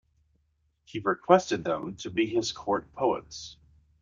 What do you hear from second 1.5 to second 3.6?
them to be his court poets.